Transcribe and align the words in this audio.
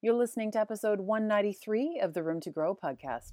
You're 0.00 0.14
listening 0.14 0.52
to 0.52 0.60
episode 0.60 1.00
193 1.00 1.98
of 2.00 2.14
the 2.14 2.22
Room 2.22 2.40
to 2.42 2.50
Grow 2.50 2.72
podcast. 2.72 3.32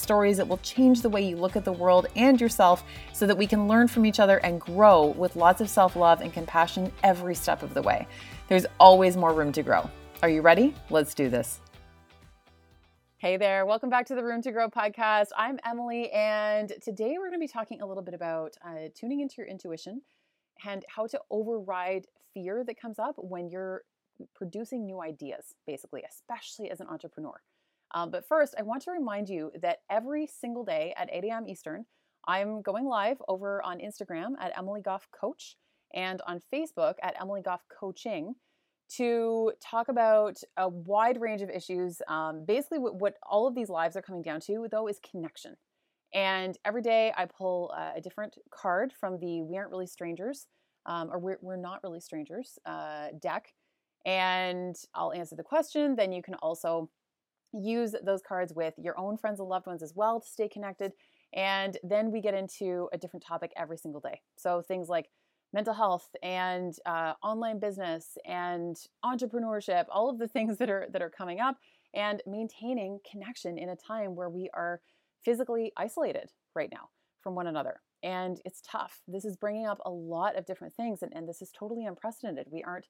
stories 0.00 0.38
that 0.38 0.48
will 0.48 0.58
change 0.58 1.02
the 1.02 1.08
way 1.08 1.22
you 1.22 1.36
look 1.36 1.56
at 1.56 1.64
the 1.64 1.72
world 1.72 2.06
and 2.16 2.40
yourself 2.40 2.84
so 3.12 3.26
that 3.26 3.36
we 3.36 3.46
can 3.46 3.68
learn 3.68 3.86
from 3.86 4.06
each 4.06 4.18
other 4.18 4.38
and 4.38 4.60
grow 4.60 5.06
with 5.06 5.36
lots 5.36 5.60
of 5.60 5.68
self 5.68 5.96
love 5.96 6.20
and 6.20 6.32
compassion 6.32 6.90
every 7.04 7.34
step 7.34 7.62
of 7.62 7.74
the 7.74 7.82
way. 7.82 8.06
There's 8.48 8.66
always 8.78 9.16
more 9.16 9.32
room 9.32 9.52
to 9.52 9.62
grow. 9.62 9.88
Are 10.22 10.28
you 10.28 10.42
ready? 10.42 10.74
Let's 10.90 11.14
do 11.14 11.28
this. 11.28 11.60
Hey 13.18 13.36
there, 13.36 13.66
welcome 13.66 13.90
back 13.90 14.06
to 14.06 14.14
the 14.14 14.24
Room 14.24 14.40
to 14.40 14.50
Grow 14.50 14.70
podcast. 14.70 15.26
I'm 15.36 15.58
Emily, 15.64 16.10
and 16.10 16.72
today 16.82 17.16
we're 17.18 17.28
going 17.28 17.38
to 17.38 17.44
be 17.44 17.48
talking 17.48 17.82
a 17.82 17.86
little 17.86 18.02
bit 18.02 18.14
about 18.14 18.56
uh, 18.64 18.88
tuning 18.94 19.20
into 19.20 19.34
your 19.38 19.46
intuition 19.46 20.00
and 20.66 20.86
how 20.88 21.06
to 21.06 21.20
override 21.30 22.06
fear 22.32 22.64
that 22.64 22.80
comes 22.80 22.98
up 22.98 23.16
when 23.18 23.50
you're 23.50 23.82
producing 24.34 24.86
new 24.86 25.02
ideas, 25.02 25.54
basically, 25.66 26.02
especially 26.08 26.70
as 26.70 26.80
an 26.80 26.86
entrepreneur. 26.88 27.40
Um, 27.92 28.10
but 28.10 28.26
first, 28.26 28.54
I 28.58 28.62
want 28.62 28.82
to 28.82 28.92
remind 28.92 29.28
you 29.28 29.50
that 29.62 29.78
every 29.90 30.26
single 30.26 30.64
day 30.64 30.94
at 30.96 31.08
8 31.12 31.24
a.m. 31.24 31.48
Eastern, 31.48 31.86
I'm 32.26 32.62
going 32.62 32.86
live 32.86 33.20
over 33.28 33.62
on 33.62 33.78
Instagram 33.78 34.32
at 34.40 34.56
Emily 34.56 34.80
Goff 34.80 35.08
Coach 35.10 35.56
and 35.94 36.20
on 36.26 36.40
Facebook 36.52 36.94
at 37.02 37.20
Emily 37.20 37.42
Goff 37.42 37.64
Coaching 37.68 38.34
to 38.96 39.52
talk 39.60 39.88
about 39.88 40.38
a 40.56 40.68
wide 40.68 41.20
range 41.20 41.42
of 41.42 41.50
issues. 41.50 42.02
Um, 42.08 42.44
basically, 42.44 42.78
what, 42.78 42.96
what, 42.96 43.14
all 43.28 43.46
of 43.46 43.54
these 43.54 43.68
lives 43.68 43.96
are 43.96 44.02
coming 44.02 44.22
down 44.22 44.40
to, 44.42 44.66
though, 44.70 44.88
is 44.88 44.98
connection. 45.08 45.56
And 46.12 46.58
every 46.64 46.82
day 46.82 47.12
I 47.16 47.26
pull 47.26 47.72
uh, 47.76 47.92
a 47.94 48.00
different 48.00 48.36
card 48.50 48.92
from 48.98 49.18
the 49.20 49.42
We 49.42 49.56
Aren't 49.56 49.70
Really 49.70 49.86
Strangers, 49.86 50.46
um, 50.86 51.08
or 51.12 51.18
we're, 51.18 51.38
we're, 51.40 51.56
Not 51.56 51.82
Really 51.84 52.00
Strangers 52.00 52.58
uh, 52.66 53.08
deck. 53.20 53.52
And 54.04 54.76
I'll 54.94 55.12
answer 55.12 55.36
the 55.36 55.44
question. 55.44 55.94
Then 55.94 56.10
you 56.10 56.22
can 56.22 56.34
also 56.34 56.90
use 57.52 57.94
those 58.04 58.22
cards 58.22 58.52
with 58.54 58.74
your 58.78 58.98
own 58.98 59.16
friends 59.16 59.40
and 59.40 59.48
loved 59.48 59.66
ones 59.66 59.82
as 59.82 59.94
well 59.94 60.20
to 60.20 60.28
stay 60.28 60.48
connected. 60.48 60.92
And 61.32 61.76
then 61.82 62.10
we 62.10 62.20
get 62.20 62.34
into 62.34 62.88
a 62.92 62.98
different 62.98 63.24
topic 63.24 63.52
every 63.56 63.76
single 63.76 64.00
day. 64.00 64.20
So 64.36 64.62
things 64.62 64.88
like 64.88 65.10
mental 65.52 65.74
health 65.74 66.08
and 66.22 66.74
uh, 66.86 67.14
online 67.22 67.58
business 67.58 68.16
and 68.24 68.76
entrepreneurship, 69.04 69.86
all 69.90 70.08
of 70.08 70.18
the 70.18 70.28
things 70.34 70.58
that 70.58 70.70
are 70.70 70.86
that 70.92 71.02
are 71.02 71.10
coming 71.10 71.40
up, 71.40 71.56
and 71.94 72.22
maintaining 72.26 73.00
connection 73.10 73.58
in 73.58 73.68
a 73.68 73.76
time 73.76 74.14
where 74.14 74.30
we 74.30 74.48
are 74.54 74.80
physically 75.24 75.72
isolated 75.76 76.30
right 76.54 76.70
now 76.72 76.88
from 77.20 77.34
one 77.34 77.46
another. 77.46 77.80
And 78.02 78.40
it's 78.46 78.62
tough. 78.62 79.02
This 79.06 79.26
is 79.26 79.36
bringing 79.36 79.66
up 79.66 79.78
a 79.84 79.90
lot 79.90 80.36
of 80.36 80.46
different 80.46 80.74
things, 80.74 81.02
and, 81.02 81.12
and 81.14 81.28
this 81.28 81.42
is 81.42 81.50
totally 81.56 81.84
unprecedented. 81.84 82.46
We 82.50 82.62
aren't 82.62 82.86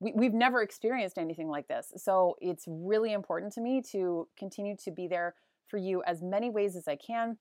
we, 0.00 0.12
we've 0.14 0.34
never 0.34 0.62
experienced 0.62 1.18
anything 1.18 1.48
like 1.48 1.68
this. 1.68 1.92
So 1.96 2.36
it's 2.40 2.64
really 2.68 3.12
important 3.12 3.52
to 3.54 3.60
me 3.60 3.82
to 3.92 4.28
continue 4.38 4.76
to 4.84 4.90
be 4.90 5.08
there 5.08 5.34
for 5.68 5.76
you 5.76 6.02
as 6.06 6.22
many 6.22 6.50
ways 6.50 6.76
as 6.76 6.88
I 6.88 6.96
can. 6.96 7.38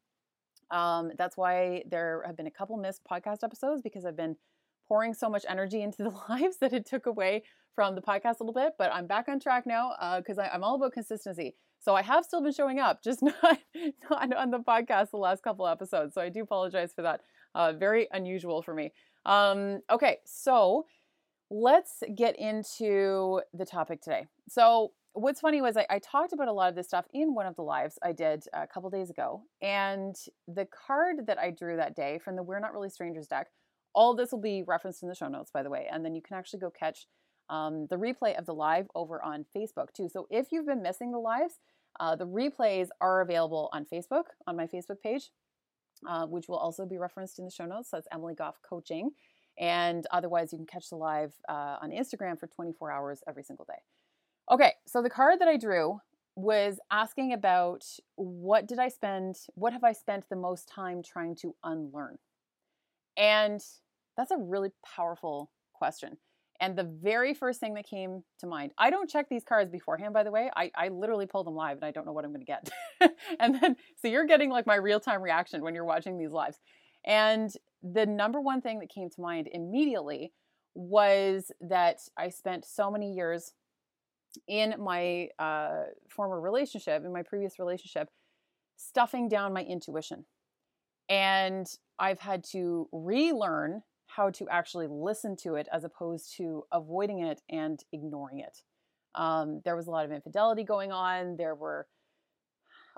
Um, 0.70 1.12
that's 1.18 1.38
why 1.38 1.84
there 1.90 2.24
have 2.26 2.36
been 2.36 2.48
a 2.48 2.52
couple 2.52 2.78
missed 2.78 3.02
podcast 3.10 3.44
episodes 3.44 3.82
because 3.82 4.06
I've 4.06 4.18
been 4.18 4.36
pouring 4.88 5.14
so 5.14 5.30
much 5.30 5.46
energy 5.48 5.82
into 5.82 6.04
the 6.04 6.10
lives 6.30 6.58
that 6.62 6.74
it 6.74 6.86
took 6.86 7.06
away 7.06 7.44
from 7.76 7.96
the 7.96 8.02
podcast 8.02 8.40
a 8.40 8.44
little 8.44 8.54
bit. 8.54 8.74
But 8.78 8.92
I'm 8.92 9.08
back 9.08 9.30
on 9.30 9.40
track 9.40 9.66
now 9.66 9.94
because 10.18 10.38
uh, 10.38 10.50
I'm 10.52 10.64
all 10.64 10.76
about 10.76 10.94
consistency. 10.94 11.56
So 11.80 11.96
I 11.96 12.02
have 12.02 12.26
still 12.26 12.42
been 12.42 12.54
showing 12.54 12.80
up, 12.80 13.04
just 13.04 13.22
not, 13.22 13.60
not 14.10 14.34
on 14.34 14.52
the 14.52 14.60
podcast 14.60 15.12
the 15.12 15.18
last 15.18 15.44
couple 15.44 15.68
episodes. 15.68 16.16
So 16.16 16.22
I 16.22 16.30
do 16.30 16.42
apologize 16.42 16.92
for 16.94 17.04
that. 17.04 17.22
Uh, 17.54 17.74
very 17.74 18.08
unusual 18.12 18.62
for 18.62 18.74
me. 18.74 18.92
Um, 19.26 19.82
okay, 19.90 20.18
so 20.26 20.86
let's 21.50 22.04
get 22.16 22.38
into 22.38 23.42
the 23.54 23.66
topic 23.66 24.02
today. 24.02 24.26
So, 24.50 24.92
what's 25.14 25.42
funny 25.42 25.62
was 25.62 25.78
I, 25.78 25.86
I, 25.90 26.00
talked 26.00 26.34
about 26.34 26.48
a 26.48 26.54
lot 26.54 26.70
of 26.70 26.76
this 26.76 26.88
stuff 26.88 27.06
in 27.12 27.34
one 27.34 27.48
of 27.48 27.56
the 27.56 27.64
lives 27.64 27.98
I 28.04 28.12
did 28.12 28.44
a 28.54 28.68
couple 28.68 28.90
days 28.90 29.10
ago. 29.10 29.44
And 29.62 30.16
the 30.48 30.66
card 30.66 31.26
that 31.26 31.40
I 31.40 31.50
drew 31.50 31.78
that 31.78 31.96
day 31.96 32.20
from 32.24 32.36
the 32.36 32.44
We're 32.44 32.60
Not 32.60 32.74
Really 32.74 32.90
Strangers 32.90 33.28
deck, 33.28 33.48
all 33.96 34.16
this 34.16 34.32
will 34.32 34.42
be 34.42 34.64
referenced 34.68 35.02
in 35.02 35.10
the 35.10 35.16
show 35.16 35.28
notes, 35.28 35.50
by 35.52 35.64
the 35.64 35.70
way. 35.70 35.88
And 35.92 36.06
then 36.06 36.14
you 36.14 36.22
can 36.22 36.38
actually 36.38 36.60
go 36.60 36.70
catch 36.70 37.08
um, 37.50 37.88
the 37.90 37.96
replay 37.96 38.38
of 38.38 38.46
the 38.46 38.54
live 38.54 38.88
over 38.94 39.24
on 39.24 39.46
Facebook 39.56 39.92
too. 39.94 40.10
So, 40.10 40.28
if 40.30 40.52
you've 40.52 40.68
been 40.68 40.84
missing 40.84 41.12
the 41.12 41.20
lives, 41.20 41.56
uh, 42.00 42.16
the 42.16 42.28
replays 42.28 42.90
are 43.02 43.22
available 43.22 43.70
on 43.74 43.86
Facebook, 43.86 44.26
on 44.46 44.56
my 44.56 44.68
Facebook 44.68 45.02
page, 45.02 45.32
uh, 46.08 46.28
which 46.28 46.48
will 46.48 46.58
also 46.58 46.86
be 46.86 46.98
referenced 46.98 47.40
in 47.40 47.46
the 47.46 47.52
show 47.52 47.66
notes. 47.66 47.90
So, 47.90 47.98
that's 47.98 48.08
Emily 48.12 48.36
Goff 48.36 48.58
Coaching. 48.68 49.12
And 49.60 50.06
otherwise, 50.12 50.52
you 50.52 50.60
can 50.60 50.68
catch 50.68 50.90
the 50.90 50.98
live 50.98 51.34
uh, 51.50 51.78
on 51.82 51.92
Instagram 51.92 52.40
for 52.40 52.48
24 52.48 52.92
hours 52.92 53.22
every 53.28 53.44
single 53.44 53.66
day. 53.66 53.82
Okay, 54.52 54.74
so 54.86 55.02
the 55.02 55.10
card 55.10 55.40
that 55.40 55.48
I 55.48 55.58
drew 55.58 56.00
was 56.36 56.80
asking 56.92 57.34
about 57.34 57.84
what 58.16 58.68
did 58.68 58.78
I 58.78 58.90
spend, 58.90 59.36
what 59.56 59.74
have 59.74 59.84
I 59.84 59.92
spent 59.92 60.30
the 60.30 60.36
most 60.36 60.70
time 60.70 61.02
trying 61.02 61.36
to 61.38 61.56
unlearn? 61.64 62.20
And 63.18 63.60
that's 64.16 64.32
a 64.32 64.38
really 64.38 64.70
powerful 64.86 65.50
question. 65.74 66.18
And 66.60 66.76
the 66.76 66.84
very 66.84 67.34
first 67.34 67.60
thing 67.60 67.74
that 67.76 67.88
came 67.88 68.24
to 68.40 68.48
mind, 68.48 68.72
I 68.78 68.90
don't 68.90 69.10
check 69.10 69.28
these 69.30 69.44
cards 69.44 69.72
beforehand, 69.72 70.14
by 70.14 70.24
the 70.24 70.32
way. 70.32 70.50
I, 70.56 70.72
I 70.76 70.88
literally 70.90 71.26
pull 71.26 71.44
them 71.44 71.56
live 71.56 71.78
and 71.78 71.86
I 71.86 71.92
don't 71.92 72.06
know 72.06 72.14
what 72.14 72.26
I'm 72.26 72.32
going 72.32 72.46
to 72.46 72.46
get. 72.46 72.70
and 73.40 73.60
then, 73.62 73.76
so 74.02 74.08
you're 74.08 74.26
getting 74.26 74.50
like 74.50 74.66
my 74.66 74.76
real 74.76 75.00
time 75.00 75.22
reaction 75.22 75.62
when 75.62 75.76
you're 75.76 75.86
watching 75.86 76.18
these 76.18 76.32
lives. 76.32 76.58
And 77.08 77.52
the 77.82 78.06
number 78.06 78.40
one 78.42 78.62
thing 78.62 78.80
that 78.80 78.90
came 78.90 79.10
to 79.10 79.22
mind 79.22 79.48
immediately 79.52 80.34
was 80.76 81.52
that 81.62 82.02
I 82.18 82.30
spent 82.30 82.66
so 82.66 82.92
many 82.92 83.14
years 83.14 83.54
in 84.48 84.76
my 84.78 85.30
uh, 85.40 85.86
former 86.10 86.40
relationship, 86.40 87.04
in 87.04 87.14
my 87.14 87.24
previous 87.24 87.58
relationship, 87.58 88.10
stuffing 88.76 89.30
down 89.30 89.54
my 89.54 89.64
intuition. 89.64 90.26
And 91.10 91.66
I've 91.98 92.20
had 92.20 92.44
to 92.52 92.90
relearn 92.92 93.82
how 94.08 94.30
to 94.32 94.48
actually 94.50 94.88
listen 94.88 95.36
to 95.38 95.56
it 95.56 95.68
as 95.72 95.86
opposed 95.86 96.36
to 96.38 96.66
avoiding 96.72 97.20
it 97.20 97.42
and 97.50 97.82
ignoring 97.94 98.40
it. 98.40 98.64
Um, 99.16 99.62
there 99.64 99.76
was 99.76 99.88
a 99.88 99.92
lot 99.92 100.06
of 100.06 100.12
infidelity 100.12 100.64
going 100.64 100.92
on. 100.92 101.38
There 101.38 101.56
were 101.56 101.88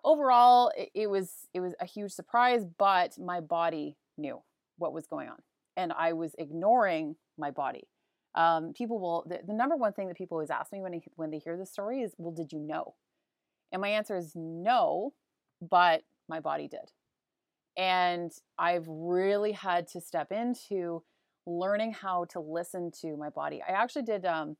overall 0.03 0.71
it, 0.77 0.89
it 0.93 1.09
was 1.09 1.31
it 1.53 1.61
was 1.61 1.73
a 1.79 1.85
huge 1.85 2.11
surprise, 2.11 2.65
but 2.77 3.17
my 3.17 3.39
body 3.39 3.97
knew 4.17 4.41
what 4.77 4.93
was 4.93 5.07
going 5.07 5.29
on 5.29 5.37
and 5.79 5.93
I 5.93 6.11
was 6.11 6.35
ignoring 6.37 7.15
my 7.37 7.51
body. 7.51 7.87
Um, 8.35 8.73
people 8.73 8.99
will, 8.99 9.25
the, 9.27 9.39
the, 9.47 9.53
number 9.53 9.77
one 9.77 9.93
thing 9.93 10.09
that 10.09 10.17
people 10.17 10.35
always 10.35 10.49
ask 10.49 10.73
me 10.73 10.81
when, 10.81 10.93
I, 10.93 11.01
when 11.15 11.31
they 11.31 11.39
hear 11.39 11.57
this 11.57 11.71
story 11.71 12.01
is, 12.01 12.13
well, 12.17 12.33
did 12.33 12.51
you 12.51 12.59
know? 12.59 12.95
And 13.71 13.81
my 13.81 13.87
answer 13.87 14.17
is 14.17 14.33
no, 14.35 15.13
but 15.61 16.01
my 16.27 16.41
body 16.41 16.67
did. 16.67 16.91
And 17.77 18.31
I've 18.57 18.85
really 18.87 19.53
had 19.53 19.87
to 19.89 20.01
step 20.01 20.31
into 20.31 21.03
learning 21.47 21.93
how 21.93 22.25
to 22.31 22.41
listen 22.41 22.91
to 23.01 23.15
my 23.15 23.29
body. 23.29 23.61
I 23.67 23.71
actually 23.71 24.03
did 24.03 24.25
um, 24.25 24.57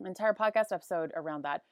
an 0.00 0.06
entire 0.06 0.32
podcast 0.32 0.72
episode 0.72 1.10
around 1.16 1.42
that. 1.42 1.62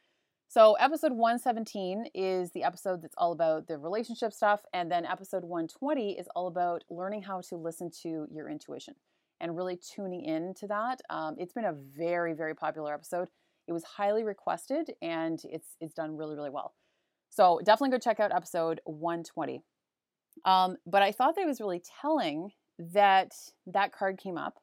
So, 0.50 0.72
episode 0.80 1.12
117 1.12 2.06
is 2.12 2.50
the 2.50 2.64
episode 2.64 3.02
that's 3.02 3.14
all 3.16 3.30
about 3.30 3.68
the 3.68 3.78
relationship 3.78 4.32
stuff. 4.32 4.62
And 4.72 4.90
then 4.90 5.06
episode 5.06 5.44
120 5.44 6.18
is 6.18 6.26
all 6.34 6.48
about 6.48 6.82
learning 6.90 7.22
how 7.22 7.40
to 7.42 7.56
listen 7.56 7.88
to 8.02 8.26
your 8.32 8.50
intuition 8.50 8.96
and 9.38 9.56
really 9.56 9.76
tuning 9.76 10.24
in 10.24 10.52
to 10.54 10.66
that. 10.66 11.02
Um, 11.08 11.36
it's 11.38 11.52
been 11.52 11.66
a 11.66 11.72
very, 11.72 12.32
very 12.32 12.56
popular 12.56 12.92
episode. 12.92 13.28
It 13.68 13.72
was 13.72 13.84
highly 13.84 14.24
requested 14.24 14.90
and 15.00 15.40
it's, 15.44 15.76
it's 15.80 15.94
done 15.94 16.16
really, 16.16 16.34
really 16.34 16.50
well. 16.50 16.74
So, 17.28 17.60
definitely 17.64 17.96
go 17.96 18.00
check 18.00 18.18
out 18.18 18.34
episode 18.34 18.80
120. 18.86 19.62
Um, 20.44 20.78
but 20.84 21.00
I 21.00 21.12
thought 21.12 21.36
that 21.36 21.42
it 21.42 21.46
was 21.46 21.60
really 21.60 21.80
telling 22.00 22.50
that 22.76 23.34
that 23.68 23.92
card 23.92 24.18
came 24.18 24.36
up 24.36 24.58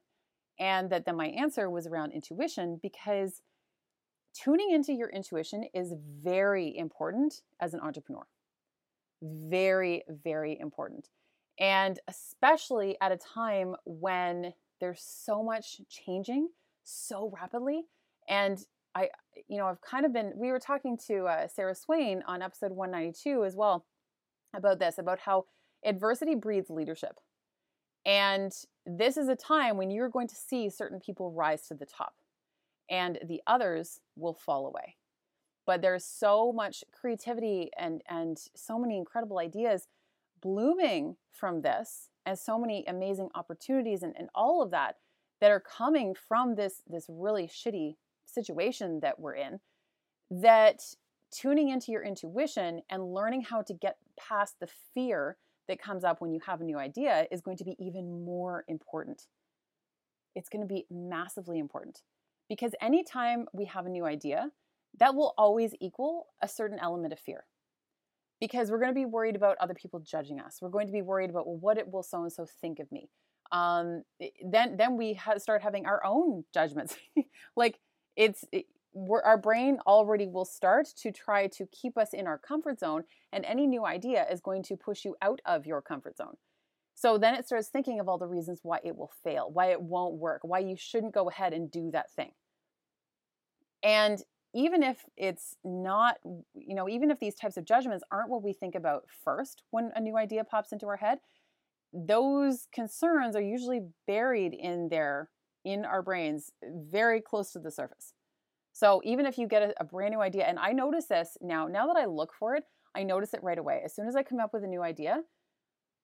and 0.60 0.90
that 0.90 1.06
then 1.06 1.16
my 1.16 1.28
answer 1.28 1.70
was 1.70 1.88
around 1.88 2.12
intuition 2.12 2.78
because 2.84 3.42
tuning 4.44 4.72
into 4.72 4.94
your 4.94 5.10
intuition 5.10 5.66
is 5.74 5.94
very 6.24 6.76
important 6.78 7.42
as 7.60 7.74
an 7.74 7.80
entrepreneur. 7.80 8.26
Very, 9.22 10.04
very 10.24 10.60
important. 10.60 11.10
And 11.60 12.00
especially 12.08 12.98
at 13.02 13.12
a 13.12 13.18
time 13.18 13.76
when 13.86 14.54
there's 14.80 15.02
so 15.02 15.42
much 15.42 15.82
changing, 15.90 16.50
so 16.84 17.32
rapidly. 17.34 17.86
And 18.30 18.64
I, 18.94 19.10
you 19.48 19.58
know, 19.58 19.66
I've 19.66 19.82
kind 19.82 20.06
of 20.06 20.14
been, 20.14 20.34
we 20.36 20.52
were 20.52 20.60
talking 20.60 20.98
to 21.08 21.26
uh, 21.26 21.48
Sarah 21.48 21.76
Swain 21.76 22.24
on 22.28 22.42
episode 22.42 22.72
192 22.72 23.44
as 23.44 23.56
well 23.56 23.86
about 24.56 24.80
this, 24.80 24.98
about 24.98 25.20
how 25.20 25.46
adversity 25.84 26.36
breeds 26.36 26.70
leadership. 26.70 27.20
And 28.06 28.54
this 28.86 29.18
is 29.18 29.28
a 29.28 29.36
time 29.36 29.78
when 29.78 29.90
you're 29.90 30.10
going 30.10 30.28
to 30.28 30.36
see 30.36 30.70
certain 30.70 31.00
people 31.00 31.32
rise 31.32 31.68
to 31.68 31.74
the 31.74 31.86
top 31.86 32.14
and 32.90 33.20
the 33.26 33.42
others 33.48 34.00
will 34.16 34.34
fall 34.34 34.66
away. 34.66 34.96
But 35.66 35.82
there's 35.82 36.06
so 36.06 36.54
much 36.54 36.84
creativity 36.92 37.70
and, 37.78 38.02
and 38.10 38.38
so 38.56 38.80
many 38.80 38.98
incredible 38.98 39.40
ideas 39.40 39.88
blooming 40.42 41.18
from 41.32 41.62
this 41.62 42.10
and 42.26 42.38
so 42.38 42.58
many 42.58 42.86
amazing 42.88 43.30
opportunities 43.36 44.04
and, 44.04 44.14
and 44.18 44.30
all 44.34 44.62
of 44.62 44.72
that 44.72 44.96
that 45.42 45.52
are 45.52 45.60
coming 45.60 46.16
from 46.16 46.56
this 46.56 46.82
this 46.88 47.06
really 47.10 47.48
shitty 47.48 47.96
situation 48.26 49.00
that 49.02 49.20
we're 49.20 49.36
in 49.36 49.60
that 50.30 50.82
tuning 51.32 51.70
into 51.70 51.92
your 51.92 52.04
intuition 52.04 52.82
and 52.90 53.14
learning 53.14 53.42
how 53.42 53.62
to 53.62 53.74
get 53.74 53.98
past 54.20 54.60
the 54.60 54.68
fear 54.94 55.38
that 55.68 55.82
comes 55.82 56.04
up 56.04 56.22
when 56.22 56.32
you 56.32 56.40
have 56.46 56.62
a 56.62 56.64
new 56.64 56.78
idea 56.78 57.28
is 57.32 57.42
going 57.42 57.58
to 57.58 57.64
be 57.64 57.76
even 57.80 58.24
more 58.24 58.64
important. 58.68 59.24
It's 60.36 60.50
going 60.50 60.62
to 60.62 60.74
be 60.74 60.86
massively 60.90 61.60
important 61.60 62.02
because 62.50 62.74
anytime 62.82 63.46
we 63.54 63.66
have 63.66 63.86
a 63.86 63.90
new 63.90 64.06
idea, 64.06 64.52
that 65.00 65.16
will 65.16 65.34
always 65.38 65.74
equal 65.80 66.28
a 66.42 66.48
certain 66.48 66.80
element 66.80 67.14
of 67.14 67.20
fear. 67.20 67.46
Because 68.40 68.70
we're 68.70 68.80
going 68.80 68.92
to 68.92 69.00
be 69.00 69.06
worried 69.06 69.36
about 69.36 69.58
other 69.60 69.74
people 69.74 70.00
judging 70.00 70.40
us. 70.40 70.60
We're 70.62 70.70
going 70.70 70.88
to 70.88 70.94
be 70.94 71.02
worried 71.02 71.30
about, 71.30 71.48
well, 71.48 71.58
what 71.58 71.78
it 71.78 71.92
will 71.92 72.04
so 72.04 72.22
and 72.22 72.32
so 72.32 72.46
think 72.62 72.80
of 72.80 72.92
me. 72.92 73.10
Um, 73.52 74.04
then, 74.46 74.78
then 74.78 74.98
we 74.98 75.14
ha- 75.14 75.38
start 75.40 75.64
having 75.64 75.86
our 75.86 76.04
own 76.06 76.44
judgments. 76.54 76.98
like 77.56 77.80
it's, 78.16 78.46
it, 78.52 78.66
our 79.24 79.38
brain 79.38 79.80
already 79.88 80.28
will 80.28 80.46
start 80.46 80.88
to 80.98 81.12
try 81.12 81.48
to 81.48 81.66
keep 81.68 81.98
us 81.98 82.14
in 82.14 82.28
our 82.28 82.38
comfort 82.38 82.80
zone, 82.80 83.04
and 83.32 83.46
any 83.46 83.68
new 83.68 83.86
idea 83.86 84.26
is 84.32 84.40
going 84.40 84.64
to 84.64 84.76
push 84.76 85.06
you 85.06 85.16
out 85.22 85.40
of 85.46 85.66
your 85.66 85.82
comfort 85.82 86.18
zone. 86.18 86.36
So 86.98 87.20
then 87.20 87.36
it 87.36 87.46
starts 87.46 87.68
thinking 87.68 88.00
of 88.00 88.10
all 88.10 88.18
the 88.18 88.26
reasons 88.26 88.62
why 88.64 88.80
it 88.84 88.98
will 88.98 89.12
fail, 89.24 89.52
why 89.54 89.68
it 89.68 89.80
won't 89.80 90.16
work, 90.16 90.40
why 90.42 90.58
you 90.58 90.76
shouldn't 90.76 91.14
go 91.14 91.30
ahead 91.30 91.54
and 91.54 91.70
do 91.70 91.92
that 91.92 92.10
thing. 92.10 92.32
And 93.84 94.20
even 94.56 94.82
if 94.82 95.06
it's 95.16 95.58
not, 95.64 96.16
you 96.56 96.74
know, 96.74 96.90
even 96.90 97.12
if 97.12 97.20
these 97.20 97.36
types 97.36 97.56
of 97.56 97.66
judgments 97.66 98.04
aren't 98.12 98.32
what 98.32 98.42
we 98.42 98.52
think 98.52 98.74
about 98.74 99.04
first 99.24 99.62
when 99.70 99.92
a 99.96 100.02
new 100.02 100.18
idea 100.18 100.44
pops 100.44 100.72
into 100.72 100.88
our 100.88 100.98
head, 100.98 101.20
those 101.94 102.68
concerns 102.74 103.36
are 103.36 103.44
usually 103.44 103.82
buried 104.08 104.56
in 104.56 104.90
there 104.90 105.30
in 105.64 105.86
our 105.86 106.02
brains 106.02 106.50
very 106.64 107.22
close 107.22 107.52
to 107.52 107.60
the 107.60 107.70
surface. 107.70 108.16
So 108.74 109.02
even 109.04 109.28
if 109.28 109.38
you 109.38 109.48
get 109.48 109.62
a, 109.62 109.74
a, 109.80 109.84
brand 109.84 110.16
new 110.16 110.22
idea, 110.22 110.46
and 110.46 110.58
I 110.58 110.72
notice 110.72 111.06
this 111.06 111.38
now, 111.42 111.68
now 111.68 111.86
that 111.86 111.98
I 111.98 112.06
look 112.06 112.34
for 112.34 112.56
it, 112.56 112.64
I 112.96 113.04
notice 113.04 113.36
it 113.36 113.44
right 113.44 113.60
away. 113.60 113.84
As 113.86 113.96
soon 113.96 114.08
as 114.08 114.16
I 114.16 114.24
come 114.24 114.40
up 114.40 114.52
with 114.52 114.64
a 114.64 114.68
new 114.68 114.82
idea, 114.82 115.22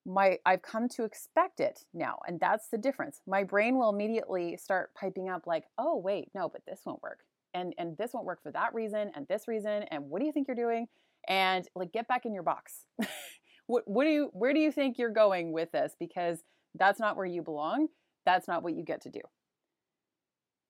my 0.06 0.38
I've 0.46 0.62
come 0.62 0.90
to 0.90 1.04
expect 1.04 1.60
it 1.60 1.86
now, 1.94 2.20
and 2.28 2.40
that's 2.40 2.68
the 2.70 2.78
difference. 2.78 3.22
My 3.28 3.44
brain 3.44 3.78
will 3.78 3.90
immediately 3.90 4.58
start 4.58 4.94
piping 4.96 5.30
up 5.30 5.48
like, 5.48 5.66
"Oh, 5.78 5.98
wait, 5.98 6.30
no, 6.36 6.50
but 6.50 6.66
this 6.66 6.82
won't 6.86 7.02
work." 7.02 7.20
And 7.54 7.74
and 7.78 7.98
this 7.98 8.14
won't 8.14 8.26
work 8.26 8.42
for 8.44 8.52
that 8.52 8.74
reason 8.74 9.12
and 9.16 9.28
this 9.28 9.48
reason 9.48 9.84
and 9.84 10.10
what 10.10 10.20
do 10.20 10.26
you 10.26 10.32
think 10.32 10.48
you're 10.48 10.56
doing? 10.56 10.88
And 11.28 11.68
like 11.76 11.94
get 11.94 12.08
back 12.08 12.26
in 12.26 12.34
your 12.34 12.44
box. 12.44 12.86
what 13.68 13.84
what 13.88 14.04
do 14.04 14.10
you 14.10 14.30
where 14.34 14.54
do 14.54 14.60
you 14.60 14.72
think 14.72 14.98
you're 14.98 15.10
going 15.10 15.52
with 15.54 15.72
this 15.72 15.96
because 16.00 16.44
that's 16.76 17.00
not 17.00 17.16
where 17.16 17.26
you 17.26 17.42
belong. 17.42 17.88
That's 18.26 18.48
not 18.48 18.64
what 18.64 18.76
you 18.76 18.84
get 18.84 19.02
to 19.02 19.10
do. 19.10 19.22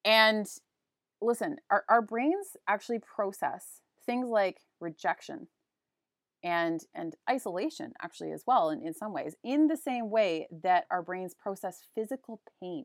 And 0.05 0.47
listen, 1.21 1.57
our, 1.69 1.85
our 1.89 2.01
brains 2.01 2.57
actually 2.67 2.99
process 2.99 3.81
things 4.05 4.27
like 4.27 4.59
rejection 4.79 5.47
and 6.43 6.81
and 6.93 7.15
isolation 7.29 7.93
actually 8.01 8.31
as 8.31 8.43
well 8.45 8.69
in, 8.69 8.85
in 8.85 8.93
some 8.93 9.13
ways 9.13 9.35
in 9.43 9.67
the 9.67 9.77
same 9.77 10.09
way 10.09 10.47
that 10.63 10.85
our 10.91 11.01
brains 11.01 11.33
process 11.33 11.87
physical 11.95 12.41
pain 12.61 12.83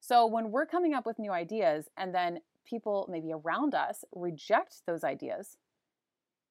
so 0.00 0.26
when 0.26 0.50
we're 0.50 0.66
coming 0.66 0.94
up 0.94 1.06
with 1.06 1.18
new 1.18 1.32
ideas 1.32 1.88
and 1.96 2.14
then 2.14 2.38
people 2.68 3.08
maybe 3.10 3.32
around 3.32 3.74
us 3.74 4.04
reject 4.12 4.82
those 4.86 5.04
ideas 5.04 5.56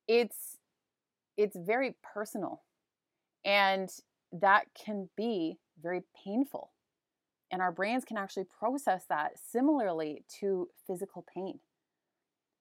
it's 0.07 0.57
it's 1.38 1.57
very 1.57 1.95
personal 2.13 2.63
and 3.45 3.89
that 4.31 4.65
can 4.75 5.09
be 5.15 5.57
very 5.81 6.01
painful 6.25 6.71
and 7.51 7.62
our 7.62 7.71
brains 7.71 8.05
can 8.05 8.17
actually 8.17 8.45
process 8.45 9.05
that 9.09 9.31
similarly 9.51 10.23
to 10.39 10.69
physical 10.85 11.25
pain. 11.33 11.59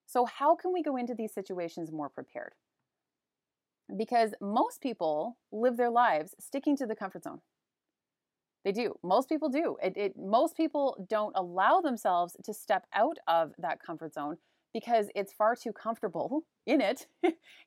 So, 0.06 0.24
how 0.24 0.56
can 0.56 0.72
we 0.72 0.82
go 0.82 0.96
into 0.96 1.14
these 1.14 1.34
situations 1.34 1.92
more 1.92 2.08
prepared? 2.08 2.54
Because 3.96 4.34
most 4.40 4.80
people 4.80 5.38
live 5.50 5.76
their 5.76 5.90
lives 5.90 6.34
sticking 6.38 6.76
to 6.76 6.86
the 6.86 6.96
comfort 6.96 7.24
zone. 7.24 7.40
They 8.64 8.72
do. 8.72 8.94
Most 9.02 9.28
people 9.28 9.48
do. 9.48 9.76
It, 9.82 9.96
it, 9.96 10.12
most 10.18 10.56
people 10.56 11.06
don't 11.08 11.32
allow 11.36 11.80
themselves 11.80 12.36
to 12.44 12.52
step 12.52 12.86
out 12.94 13.18
of 13.26 13.52
that 13.58 13.80
comfort 13.80 14.12
zone 14.14 14.36
because 14.74 15.06
it's 15.14 15.32
far 15.32 15.56
too 15.56 15.72
comfortable 15.72 16.42
in 16.66 16.80
it 16.80 17.06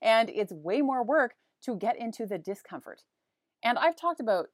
and 0.01 0.29
it's 0.29 0.51
way 0.51 0.81
more 0.81 1.03
work 1.03 1.33
to 1.63 1.75
get 1.75 1.97
into 1.97 2.25
the 2.25 2.37
discomfort. 2.37 3.01
And 3.63 3.77
I've 3.77 3.95
talked 3.95 4.19
about 4.19 4.47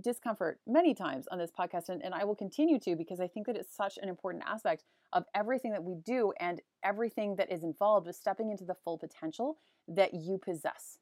discomfort 0.00 0.60
many 0.66 0.94
times 0.94 1.26
on 1.30 1.38
this 1.38 1.50
podcast, 1.50 1.88
and, 1.88 2.02
and 2.02 2.14
I 2.14 2.24
will 2.24 2.34
continue 2.34 2.78
to 2.80 2.96
because 2.96 3.20
I 3.20 3.28
think 3.28 3.46
that 3.46 3.56
it's 3.56 3.74
such 3.74 3.98
an 4.02 4.08
important 4.08 4.44
aspect 4.46 4.84
of 5.12 5.24
everything 5.34 5.72
that 5.72 5.84
we 5.84 5.96
do 6.04 6.32
and 6.40 6.60
everything 6.84 7.36
that 7.36 7.52
is 7.52 7.62
involved 7.62 8.06
with 8.06 8.16
stepping 8.16 8.50
into 8.50 8.64
the 8.64 8.76
full 8.84 8.98
potential 8.98 9.58
that 9.88 10.14
you 10.14 10.38
possess. 10.38 10.98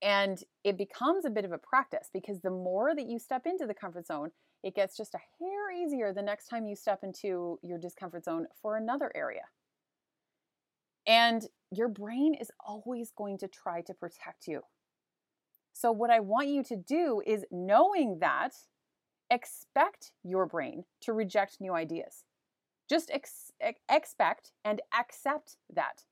And 0.00 0.38
it 0.62 0.78
becomes 0.78 1.24
a 1.24 1.30
bit 1.30 1.44
of 1.44 1.52
a 1.52 1.58
practice 1.58 2.08
because 2.12 2.40
the 2.40 2.50
more 2.50 2.94
that 2.94 3.08
you 3.08 3.18
step 3.18 3.46
into 3.46 3.66
the 3.66 3.74
comfort 3.74 4.06
zone, 4.06 4.30
it 4.62 4.74
gets 4.74 4.96
just 4.96 5.14
a 5.14 5.18
hair 5.40 5.72
easier 5.72 6.12
the 6.12 6.22
next 6.22 6.46
time 6.46 6.66
you 6.66 6.76
step 6.76 7.00
into 7.02 7.58
your 7.62 7.78
discomfort 7.78 8.24
zone 8.24 8.46
for 8.60 8.76
another 8.76 9.10
area. 9.14 9.42
And 11.06 11.42
your 11.72 11.88
brain 11.88 12.34
is 12.34 12.50
always 12.64 13.12
going 13.16 13.38
to 13.38 13.48
try 13.48 13.80
to 13.82 13.94
protect 13.94 14.46
you. 14.46 14.62
So, 15.72 15.92
what 15.92 16.10
I 16.10 16.20
want 16.20 16.48
you 16.48 16.62
to 16.64 16.76
do 16.76 17.22
is 17.24 17.44
knowing 17.50 18.18
that, 18.20 18.54
expect 19.30 20.12
your 20.22 20.46
brain 20.46 20.84
to 21.02 21.12
reject 21.12 21.60
new 21.60 21.74
ideas. 21.74 22.24
Just 22.88 23.10
ex- 23.12 23.52
expect 23.88 24.52
and 24.64 24.80
accept 24.98 25.56
that. 25.74 26.04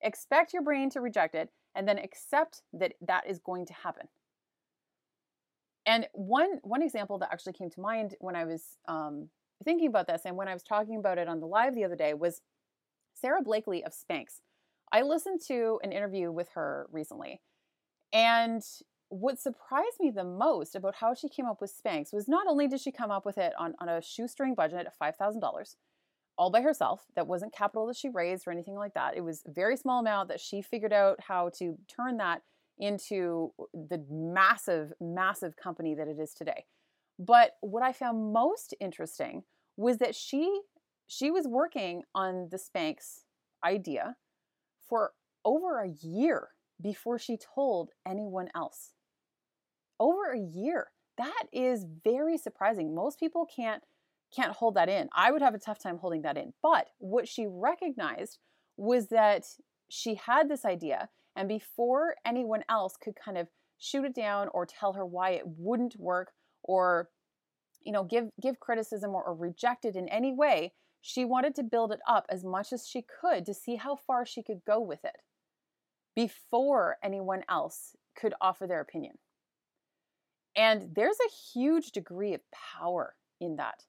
Expect 0.00 0.52
your 0.52 0.62
brain 0.62 0.90
to 0.90 1.00
reject 1.00 1.34
it 1.34 1.50
and 1.74 1.88
then 1.88 1.98
accept 1.98 2.62
that 2.72 2.94
that 3.00 3.28
is 3.28 3.38
going 3.38 3.66
to 3.66 3.72
happen. 3.72 4.08
And 5.86 6.06
one 6.12 6.60
one 6.62 6.82
example 6.82 7.18
that 7.18 7.28
actually 7.30 7.52
came 7.52 7.70
to 7.70 7.80
mind 7.80 8.14
when 8.20 8.36
I 8.36 8.44
was 8.44 8.78
um, 8.88 9.28
thinking 9.62 9.88
about 9.88 10.06
this 10.06 10.22
and 10.24 10.36
when 10.36 10.48
I 10.48 10.54
was 10.54 10.62
talking 10.62 10.96
about 10.96 11.18
it 11.18 11.28
on 11.28 11.40
the 11.40 11.46
live 11.46 11.74
the 11.74 11.84
other 11.84 11.96
day 11.96 12.14
was 12.14 12.40
Sara 13.14 13.42
Blakely 13.42 13.84
of 13.84 13.92
Spanx. 13.92 14.40
I 14.92 15.02
listened 15.02 15.40
to 15.48 15.80
an 15.82 15.92
interview 15.92 16.30
with 16.32 16.48
her 16.54 16.86
recently, 16.90 17.42
and 18.12 18.62
what 19.08 19.38
surprised 19.38 20.00
me 20.00 20.10
the 20.10 20.24
most 20.24 20.74
about 20.74 20.96
how 20.96 21.14
she 21.14 21.28
came 21.28 21.46
up 21.46 21.60
with 21.60 21.72
Spanx 21.72 22.12
was 22.12 22.28
not 22.28 22.46
only 22.46 22.66
did 22.66 22.80
she 22.80 22.90
come 22.90 23.10
up 23.10 23.26
with 23.26 23.38
it 23.38 23.52
on, 23.58 23.74
on 23.78 23.88
a 23.88 24.02
shoestring 24.02 24.54
budget 24.54 24.86
of 24.86 24.92
$5,000 25.00 25.76
all 26.36 26.50
by 26.50 26.60
herself, 26.60 27.02
that 27.16 27.26
wasn't 27.26 27.54
capital 27.54 27.86
that 27.86 27.96
she 27.96 28.08
raised 28.08 28.46
or 28.46 28.50
anything 28.50 28.76
like 28.76 28.94
that. 28.94 29.16
It 29.16 29.22
was 29.22 29.42
a 29.46 29.52
very 29.52 29.76
small 29.76 30.00
amount 30.00 30.28
that 30.28 30.40
she 30.40 30.62
figured 30.62 30.92
out 30.92 31.20
how 31.20 31.50
to 31.58 31.76
turn 31.88 32.16
that 32.18 32.42
into 32.78 33.52
the 33.72 34.04
massive, 34.10 34.92
massive 35.00 35.56
company 35.56 35.94
that 35.94 36.08
it 36.08 36.18
is 36.18 36.34
today. 36.34 36.64
But 37.18 37.52
what 37.60 37.82
I 37.82 37.92
found 37.92 38.32
most 38.32 38.74
interesting 38.80 39.44
was 39.76 39.98
that 39.98 40.14
she 40.14 40.60
she 41.06 41.30
was 41.30 41.46
working 41.46 42.02
on 42.14 42.48
the 42.50 42.58
Spanx 42.58 43.24
idea 43.62 44.16
for 44.88 45.12
over 45.44 45.80
a 45.80 45.90
year 45.90 46.48
before 46.80 47.18
she 47.18 47.36
told 47.36 47.90
anyone 48.06 48.48
else 48.54 48.94
over 50.00 50.32
a 50.32 50.40
year. 50.40 50.88
That 51.16 51.44
is 51.52 51.86
very 52.02 52.36
surprising. 52.36 52.94
Most 52.94 53.20
people 53.20 53.46
can't 53.46 53.82
can't 54.34 54.52
hold 54.52 54.74
that 54.74 54.88
in. 54.88 55.08
I 55.14 55.30
would 55.30 55.42
have 55.42 55.54
a 55.54 55.58
tough 55.58 55.78
time 55.78 55.98
holding 55.98 56.22
that 56.22 56.36
in. 56.36 56.52
But 56.62 56.88
what 56.98 57.28
she 57.28 57.46
recognized 57.46 58.38
was 58.76 59.08
that 59.08 59.44
she 59.88 60.14
had 60.14 60.48
this 60.48 60.64
idea 60.64 61.08
and 61.36 61.48
before 61.48 62.16
anyone 62.24 62.64
else 62.68 62.96
could 62.96 63.14
kind 63.16 63.38
of 63.38 63.48
shoot 63.78 64.04
it 64.04 64.14
down 64.14 64.48
or 64.54 64.66
tell 64.66 64.92
her 64.92 65.04
why 65.04 65.30
it 65.30 65.42
wouldn't 65.44 65.96
work 65.98 66.32
or 66.62 67.10
you 67.82 67.92
know 67.92 68.04
give 68.04 68.28
give 68.40 68.60
criticism 68.60 69.14
or, 69.14 69.22
or 69.22 69.34
reject 69.34 69.84
it 69.84 69.96
in 69.96 70.08
any 70.08 70.32
way, 70.32 70.72
she 71.00 71.24
wanted 71.24 71.54
to 71.56 71.62
build 71.62 71.92
it 71.92 72.00
up 72.08 72.24
as 72.28 72.44
much 72.44 72.72
as 72.72 72.86
she 72.86 73.04
could 73.20 73.44
to 73.44 73.54
see 73.54 73.76
how 73.76 73.96
far 73.96 74.24
she 74.24 74.42
could 74.42 74.64
go 74.66 74.80
with 74.80 75.04
it 75.04 75.16
before 76.16 76.96
anyone 77.02 77.42
else 77.48 77.96
could 78.16 78.34
offer 78.40 78.66
their 78.66 78.80
opinion. 78.80 79.18
And 80.56 80.94
there's 80.94 81.18
a 81.18 81.34
huge 81.52 81.90
degree 81.90 82.32
of 82.32 82.40
power 82.52 83.16
in 83.40 83.56
that. 83.56 83.82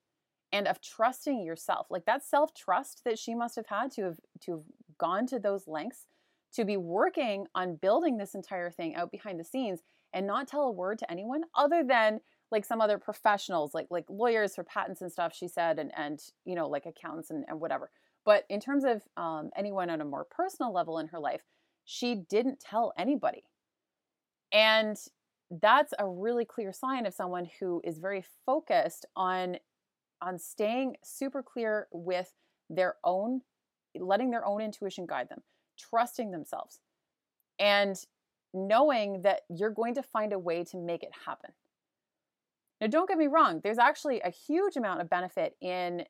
And 0.55 0.69
of 0.69 0.81
trusting 0.81 1.43
yourself. 1.43 1.87
Like 1.89 2.05
that 2.05 2.23
self-trust 2.23 3.01
that 3.03 3.19
she 3.19 3.35
must 3.35 3.57
have 3.57 3.67
had 3.67 3.91
to 3.91 4.03
have 4.03 4.19
to 4.41 4.51
have 4.51 4.61
gone 4.97 5.27
to 5.27 5.37
those 5.37 5.67
lengths 5.67 6.05
to 6.53 6.63
be 6.63 6.77
working 6.77 7.45
on 7.53 7.75
building 7.75 8.17
this 8.17 8.33
entire 8.33 8.71
thing 8.71 8.95
out 8.95 9.11
behind 9.11 9.37
the 9.37 9.43
scenes 9.43 9.81
and 10.13 10.25
not 10.25 10.47
tell 10.47 10.63
a 10.63 10.71
word 10.71 10.97
to 10.99 11.11
anyone 11.11 11.41
other 11.55 11.83
than 11.83 12.21
like 12.51 12.63
some 12.63 12.79
other 12.79 12.97
professionals 12.97 13.73
like 13.73 13.87
like 13.89 14.05
lawyers 14.07 14.55
for 14.55 14.63
patents 14.63 15.01
and 15.01 15.11
stuff 15.11 15.35
she 15.35 15.49
said 15.49 15.77
and 15.77 15.91
and 15.97 16.21
you 16.45 16.55
know 16.55 16.69
like 16.69 16.85
accountants 16.85 17.31
and, 17.31 17.43
and 17.49 17.59
whatever 17.59 17.91
but 18.23 18.45
in 18.49 18.61
terms 18.61 18.85
of 18.85 19.01
um, 19.17 19.49
anyone 19.57 19.89
on 19.89 19.99
a 19.99 20.05
more 20.05 20.25
personal 20.31 20.71
level 20.71 20.99
in 20.99 21.07
her 21.07 21.19
life 21.19 21.41
she 21.83 22.15
didn't 22.29 22.61
tell 22.61 22.93
anybody 22.97 23.43
and 24.53 24.95
that's 25.61 25.93
a 25.99 26.07
really 26.07 26.45
clear 26.45 26.71
sign 26.71 27.05
of 27.05 27.13
someone 27.13 27.49
who 27.59 27.81
is 27.83 27.97
very 27.97 28.23
focused 28.45 29.05
on 29.17 29.57
on 30.21 30.37
staying 30.39 30.95
super 31.03 31.43
clear 31.43 31.87
with 31.91 32.33
their 32.69 32.95
own 33.03 33.41
letting 33.97 34.29
their 34.29 34.45
own 34.45 34.61
intuition 34.61 35.05
guide 35.05 35.29
them 35.29 35.41
trusting 35.77 36.31
themselves 36.31 36.79
and 37.59 38.05
knowing 38.53 39.21
that 39.21 39.41
you're 39.49 39.69
going 39.69 39.93
to 39.93 40.03
find 40.03 40.33
a 40.33 40.39
way 40.39 40.63
to 40.63 40.77
make 40.77 41.03
it 41.03 41.11
happen 41.25 41.51
now 42.81 42.87
don't 42.87 43.07
get 43.07 43.17
me 43.17 43.27
wrong 43.27 43.61
there's 43.63 43.77
actually 43.77 44.19
a 44.21 44.29
huge 44.29 44.75
amount 44.75 45.01
of 45.01 45.09
benefit 45.09 45.55
in 45.61 46.03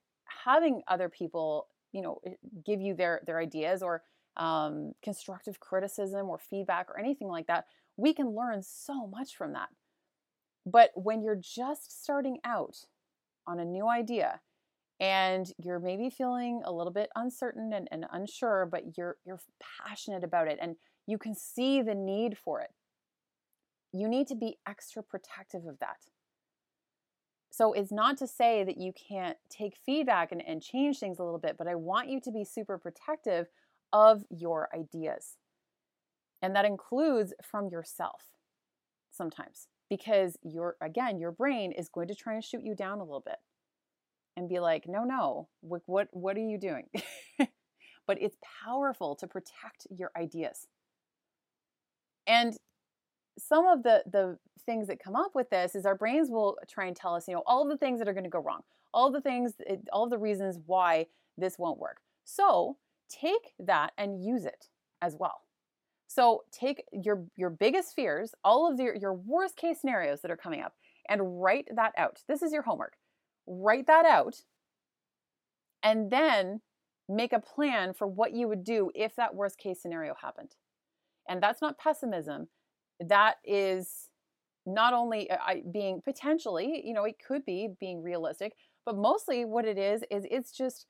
having 0.44 0.82
other 0.88 1.10
people 1.10 1.68
you 1.92 2.02
know 2.02 2.20
give 2.66 2.82
you 2.82 2.94
their 2.94 3.22
their 3.26 3.40
ideas 3.40 3.84
or 3.84 4.04
um, 4.38 4.94
constructive 5.02 5.62
criticism 5.62 6.30
or 6.30 6.38
feedback 6.38 6.90
or 6.90 7.00
anything 7.00 7.28
like 7.28 7.48
that 7.48 7.66
we 7.98 8.14
can 8.14 8.36
learn 8.36 8.62
so 8.62 9.08
much 9.08 9.36
from 9.36 9.54
that. 9.54 9.70
But 10.66 10.92
when 10.96 11.22
you're 11.22 11.40
just 11.40 12.04
starting 12.04 12.40
out 12.44 12.86
on 13.48 13.60
a 13.60 13.66
new 13.66 13.90
idea 13.90 14.40
and 15.00 15.52
you're 15.62 15.80
maybe 15.80 16.10
feeling 16.10 16.62
a 16.64 16.72
little 16.72 16.94
bit 16.94 17.10
uncertain 17.16 17.74
and, 17.74 17.88
and 17.92 18.06
unsure, 18.12 18.66
but 18.66 18.98
you're 18.98 19.18
you're 19.26 19.42
passionate 19.86 20.24
about 20.24 20.48
it 20.48 20.58
and 20.62 20.76
you 21.08 21.18
can 21.18 21.36
see 21.36 21.82
the 21.82 21.96
need 21.96 22.38
for 22.38 22.62
it, 22.62 22.72
you 23.92 24.08
need 24.08 24.28
to 24.28 24.36
be 24.36 24.58
extra 24.68 25.04
protective 25.04 25.66
of 25.66 25.80
that. 25.80 25.98
So 27.52 27.72
it's 27.72 27.92
not 27.92 28.18
to 28.18 28.28
say 28.28 28.64
that 28.66 28.78
you 28.78 28.92
can't 28.92 29.38
take 29.50 29.78
feedback 29.86 30.32
and, 30.32 30.46
and 30.46 30.62
change 30.62 31.00
things 31.00 31.20
a 31.20 31.24
little 31.24 31.40
bit, 31.40 31.56
but 31.58 31.68
I 31.68 31.76
want 31.76 32.10
you 32.10 32.20
to 32.22 32.32
be 32.32 32.44
super 32.44 32.78
protective 32.78 33.48
of 33.94 34.24
your 34.30 34.68
ideas. 34.76 35.38
And 36.42 36.54
that 36.56 36.66
includes 36.66 37.34
from 37.42 37.70
yourself 37.70 38.24
sometimes 39.10 39.68
because 39.98 40.38
your 40.44 40.76
again 40.82 41.20
your 41.20 41.32
brain 41.32 41.72
is 41.72 41.90
going 41.90 42.08
to 42.08 42.16
try 42.16 42.34
and 42.34 42.44
shoot 42.44 42.62
you 42.64 42.76
down 42.76 43.00
a 43.00 43.04
little 43.04 43.24
bit 43.26 43.38
and 44.36 44.50
be 44.50 44.60
like 44.60 44.86
no 44.88 45.04
no 45.04 45.48
what 45.62 45.82
what, 45.86 46.08
what 46.12 46.38
are 46.38 46.42
you 46.42 46.58
doing? 46.58 46.88
But 48.08 48.22
it's 48.22 48.38
powerful 48.64 49.16
to 49.16 49.26
protect 49.26 49.88
your 49.90 50.12
ideas. 50.16 50.68
And 52.28 52.54
some 53.40 53.66
of 53.66 53.82
the 53.82 54.04
the 54.06 54.38
things 54.64 54.88
that 54.88 55.00
come 55.04 55.16
up 55.16 55.32
with 55.34 55.50
this 55.50 55.74
is 55.74 55.88
our 55.88 55.96
brains 55.96 56.30
will 56.30 56.56
try 56.70 56.86
and 56.86 56.96
tell 56.96 57.16
us 57.16 57.28
you 57.28 57.34
know 57.34 57.44
all 57.48 57.68
the 57.68 57.78
things 57.78 57.98
that 57.98 58.08
are 58.08 58.14
going 58.14 58.24
to 58.24 58.30
go 58.30 58.40
wrong 58.40 58.62
all 58.94 59.12
the 59.12 59.22
things 59.22 59.54
all 59.92 60.08
the 60.08 60.20
reasons 60.20 60.60
why 60.68 61.08
this 61.38 61.58
won't 61.58 61.80
work. 61.80 61.98
So 62.24 62.78
take 63.10 63.54
that 63.60 63.92
and 63.98 64.24
use 64.24 64.46
it 64.46 64.68
as 65.02 65.16
well 65.20 65.45
so 66.08 66.44
take 66.52 66.84
your 66.92 67.26
your 67.36 67.50
biggest 67.50 67.96
fears, 67.96 68.34
all 68.44 68.72
of 68.72 68.80
your, 68.80 68.96
your 68.96 69.14
worst 69.14 69.56
case 69.58 69.82
scenarios 69.82 70.22
that 70.22 70.32
are 70.32 70.38
coming 70.38 70.62
up, 70.62 70.74
and 71.10 71.42
write 71.42 71.68
that 71.76 71.94
out. 71.98 72.22
This 72.28 72.42
is 72.42 72.54
your 72.54 72.62
homework. 72.64 72.94
Write 73.48 73.88
that 73.88 74.06
out, 74.06 74.36
and 75.84 76.12
then 76.12 76.62
make 77.08 77.34
a 77.34 77.40
plan 77.40 77.94
for 77.94 78.08
what 78.08 78.34
you 78.34 78.48
would 78.48 78.64
do 78.64 78.92
if 78.96 79.16
that 79.16 79.36
worst 79.36 79.58
case 79.58 79.82
scenario 79.82 80.16
happened. 80.20 80.56
And 81.28 81.42
that's 81.42 81.62
not 81.62 81.78
pessimism. 81.78 82.48
That 83.00 83.36
is 83.44 84.10
not 84.66 84.94
only 84.94 85.30
uh, 85.30 85.38
being 85.72 86.02
potentially, 86.04 86.82
you 86.84 86.94
know, 86.94 87.04
it 87.04 87.18
could 87.26 87.46
be 87.46 87.70
being 87.80 88.02
realistic, 88.02 88.54
but 88.86 88.98
mostly 88.98 89.46
what 89.46 89.66
it 89.66 89.78
is 89.78 90.04
is 90.10 90.26
it's 90.32 90.52
just 90.52 90.88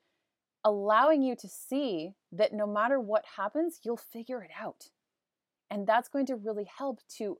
allowing 0.64 1.22
you 1.22 1.36
to 1.36 1.48
see 1.48 2.12
that 2.32 2.52
no 2.54 2.66
matter 2.66 2.98
what 2.98 3.24
happens, 3.36 3.80
you'll 3.84 3.96
figure 3.96 4.42
it 4.42 4.50
out 4.58 4.86
and 5.70 5.86
that's 5.86 6.08
going 6.08 6.26
to 6.26 6.36
really 6.36 6.68
help 6.78 7.00
to 7.18 7.38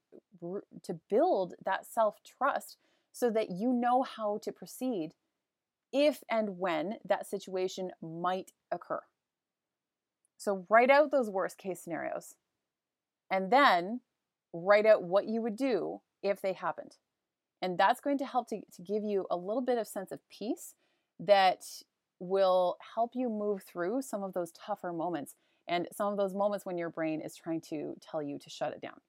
to 0.83 1.01
build 1.09 1.55
that 1.65 1.87
self-trust 1.87 2.77
so 3.13 3.31
that 3.31 3.51
you 3.51 3.73
know 3.73 4.03
how 4.03 4.39
to 4.43 4.53
proceed 4.53 5.13
if 5.93 6.23
and 6.31 6.59
when 6.59 6.97
that 7.05 7.27
situation 7.27 7.91
might 8.03 8.53
occur. 8.71 9.01
So 10.37 10.67
write 10.69 10.91
out 10.91 11.11
those 11.11 11.31
worst 11.31 11.57
case 11.57 11.83
scenarios 11.83 12.35
and 13.31 13.51
then 13.51 14.01
write 14.53 14.87
out 14.87 15.03
what 15.03 15.27
you 15.27 15.41
would 15.41 15.57
do 15.57 16.01
if 16.23 16.43
they 16.43 16.53
happened. 16.53 16.97
And 17.63 17.79
that's 17.79 18.01
going 18.01 18.19
to 18.19 18.27
help 18.27 18.49
to, 18.49 18.61
to 18.75 18.83
give 18.83 19.03
you 19.03 19.27
a 19.31 19.37
little 19.37 19.63
bit 19.63 19.79
of 19.79 19.87
sense 19.87 20.13
of 20.13 20.21
peace 20.29 20.75
that 21.19 21.65
will 22.19 22.77
help 22.95 23.13
you 23.15 23.29
move 23.29 23.63
through 23.63 24.03
some 24.03 24.23
of 24.23 24.35
those 24.35 24.53
tougher 24.53 24.93
moments 24.93 25.35
and 25.69 25.89
some 25.93 26.11
of 26.13 26.17
those 26.17 26.35
moments 26.35 26.65
when 26.65 26.79
your 26.79 26.91
brain 26.91 27.21
is 27.21 27.35
trying 27.35 27.61
to 27.71 27.95
tell 28.01 28.23
you 28.23 28.39
to 28.39 28.51
shut 28.51 28.73
it 28.73 28.81
down. 28.81 29.01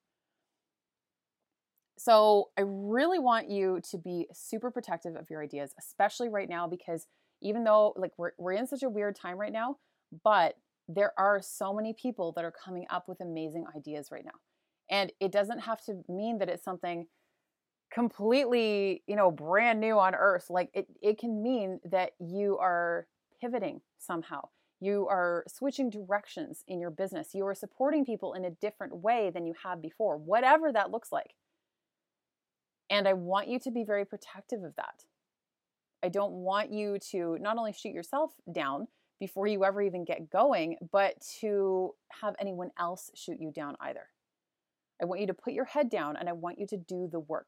So, 2.00 2.50
I 2.58 2.62
really 2.66 3.20
want 3.20 3.50
you 3.50 3.82
to 3.90 3.98
be 3.98 4.28
super 4.32 4.70
protective 4.70 5.16
of 5.16 5.30
your 5.30 5.44
ideas, 5.44 5.74
especially 5.80 6.30
right 6.30 6.48
now, 6.48 6.68
because 6.68 7.08
even 7.42 7.64
though 7.64 7.94
like 7.98 8.12
we're, 8.18 8.32
we're 8.38 8.54
in 8.54 8.68
such 8.68 8.84
a 8.84 8.90
weird 8.90 9.16
time 9.16 9.38
right 9.38 9.52
now, 9.52 9.78
but 10.24 10.56
there 10.88 11.12
are 11.18 11.42
so 11.42 11.74
many 11.74 11.94
people 11.94 12.32
that 12.34 12.46
are 12.46 12.52
coming 12.52 12.86
up 12.90 13.08
with 13.08 13.20
amazing 13.20 13.66
ideas 13.76 14.10
right 14.12 14.24
now. 14.24 14.40
And 14.90 15.12
it 15.20 15.32
doesn't 15.32 15.60
have 15.60 15.84
to 15.86 16.02
mean 16.08 16.38
that 16.40 16.50
it's 16.50 16.64
something 16.64 17.08
completely, 17.92 19.04
you 19.08 19.16
know, 19.16 19.32
brand 19.32 19.82
new 19.82 20.00
on 20.00 20.16
earth. 20.16 20.50
Like 20.50 20.70
it, 20.74 20.88
it 21.02 21.20
can 21.20 21.42
mean 21.42 21.80
that 21.90 22.12
you 22.20 22.58
are 22.58 23.08
pivoting 23.42 23.82
somehow 23.98 24.48
you 24.80 25.08
are 25.08 25.44
switching 25.48 25.90
directions 25.90 26.64
in 26.68 26.80
your 26.80 26.92
business. 26.92 27.34
You 27.34 27.46
are 27.48 27.56
supporting 27.56 28.06
people 28.06 28.34
in 28.34 28.46
a 28.46 28.52
different 28.52 28.98
way 28.98 29.32
than 29.34 29.46
you 29.46 29.54
have 29.64 29.82
before, 29.82 30.18
whatever 30.18 30.72
that 30.72 30.92
looks 30.92 31.12
like. 31.12 31.34
And 32.90 33.08
I 33.08 33.14
want 33.14 33.48
you 33.48 33.60
to 33.60 33.72
be 33.72 33.84
very 33.84 34.06
protective 34.06 34.64
of 34.64 34.76
that. 34.76 35.06
I 36.04 36.10
don't 36.10 36.34
want 36.34 36.72
you 36.72 37.00
to 37.12 37.38
not 37.42 37.58
only 37.58 37.74
shoot 37.74 37.94
yourself 37.94 38.34
down 38.52 38.88
before 39.20 39.48
you 39.48 39.66
ever 39.66 39.82
even 39.82 40.06
get 40.06 40.30
going, 40.30 40.78
but 40.92 41.16
to 41.42 41.96
have 42.22 42.36
anyone 42.40 42.70
else 42.80 43.10
shoot 43.16 43.38
you 43.40 43.52
down 43.52 43.76
either. 43.80 44.10
I 45.02 45.06
want 45.06 45.22
you 45.22 45.28
to 45.28 45.34
put 45.34 45.54
your 45.54 45.66
head 45.66 45.90
down 45.90 46.16
and 46.18 46.30
I 46.30 46.34
want 46.34 46.60
you 46.60 46.68
to 46.68 46.78
do 46.78 47.10
the 47.12 47.20
work. 47.20 47.48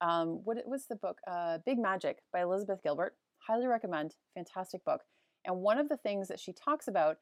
Um, 0.00 0.40
what 0.44 0.56
was 0.66 0.86
the 0.86 0.96
book? 0.96 1.18
Uh, 1.26 1.58
Big 1.66 1.78
Magic 1.78 2.18
by 2.32 2.42
Elizabeth 2.42 2.80
Gilbert. 2.82 3.16
Highly 3.38 3.66
recommend. 3.66 4.14
Fantastic 4.34 4.84
book. 4.84 5.02
And 5.48 5.56
one 5.62 5.78
of 5.78 5.88
the 5.88 5.96
things 5.96 6.28
that 6.28 6.38
she 6.38 6.52
talks 6.52 6.86
about 6.86 7.16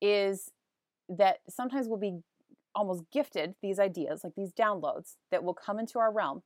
is 0.00 0.52
that 1.08 1.40
sometimes 1.48 1.88
we'll 1.88 1.98
be 1.98 2.20
almost 2.74 3.04
gifted 3.12 3.56
these 3.62 3.78
ideas, 3.78 4.22
like 4.24 4.34
these 4.36 4.52
downloads 4.52 5.16
that 5.30 5.44
will 5.44 5.54
come 5.54 5.78
into 5.78 5.98
our 5.98 6.12
realm, 6.12 6.42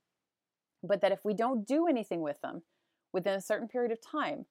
but 0.83 1.01
that 1.01 1.11
if 1.11 1.23
we 1.23 1.33
don't 1.33 1.67
do 1.67 1.87
anything 1.87 2.21
with 2.21 2.41
them 2.41 2.63
within 3.13 3.35
a 3.35 3.41
certain 3.41 3.67
period 3.67 3.91
of 3.91 4.01
time, 4.01 4.47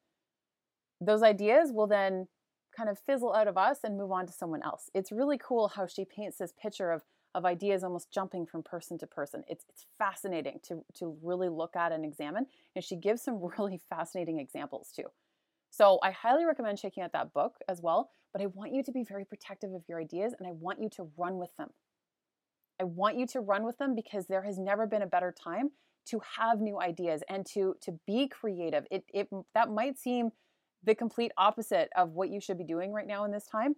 those 1.00 1.23
ideas 1.23 1.73
will 1.73 1.87
then 1.88 2.28
kind 2.76 2.88
of 2.88 2.99
fizzle 2.99 3.35
out 3.35 3.49
of 3.49 3.58
us 3.58 3.78
and 3.82 3.99
move 3.99 4.12
on 4.12 4.26
to 4.26 4.32
someone 4.32 4.62
else. 4.62 4.88
It's 4.94 5.11
really 5.12 5.38
cool 5.38 5.68
how 5.68 5.87
she 5.87 6.04
paints 6.04 6.38
this 6.38 6.52
picture 6.61 6.90
of 6.92 7.02
of 7.35 7.44
ideas 7.44 7.85
almost 7.85 8.11
jumping 8.11 8.47
from 8.47 8.62
person 8.62 8.99
to 8.99 9.06
person. 9.06 9.44
It's 9.49 9.64
it's 9.68 9.85
fascinating 9.99 10.61
to 10.64 10.85
to 10.94 11.16
really 11.23 11.49
look 11.49 11.76
at 11.76 11.92
and 11.92 12.04
examine, 12.04 12.47
and 12.75 12.85
she 12.85 12.97
gives 12.97 13.23
some 13.23 13.40
really 13.58 13.80
fascinating 13.90 14.38
examples 14.38 14.90
too. 14.94 15.04
So 15.70 15.98
I 16.02 16.10
highly 16.10 16.44
recommend 16.44 16.78
checking 16.78 17.02
out 17.02 17.12
that 17.12 17.32
book 17.32 17.56
as 17.68 17.80
well. 17.82 18.10
But 18.32 18.42
I 18.42 18.46
want 18.46 18.75
you 18.75 18.82
to 18.82 18.92
be 18.92 19.04
very 19.04 19.25
protective 19.25 19.72
of 19.72 19.82
your 19.88 20.00
ideas 20.00 20.34
and 20.38 20.46
I 20.46 20.52
want 20.52 20.80
you 20.82 20.88
to 20.90 21.08
run 21.16 21.38
with 21.38 21.50
them. 21.56 21.70
I 22.80 22.84
want 22.84 23.18
you 23.18 23.26
to 23.28 23.40
run 23.40 23.64
with 23.64 23.78
them 23.78 23.94
because 23.94 24.26
there 24.26 24.42
has 24.42 24.58
never 24.58 24.87
been 24.87 25.02
a 25.02 25.06
better 25.06 25.32
time 25.32 25.70
to 26.06 26.20
have 26.38 26.60
new 26.60 26.80
ideas 26.80 27.22
and 27.28 27.44
to 27.46 27.75
to 27.82 27.98
be 28.06 28.28
creative. 28.28 28.87
It 28.90 29.04
it 29.12 29.28
that 29.54 29.70
might 29.70 29.98
seem 29.98 30.30
the 30.84 30.94
complete 30.94 31.32
opposite 31.37 31.90
of 31.96 32.10
what 32.10 32.30
you 32.30 32.40
should 32.40 32.58
be 32.58 32.64
doing 32.64 32.92
right 32.92 33.06
now 33.06 33.25
in 33.25 33.32
this 33.32 33.46
time, 33.46 33.75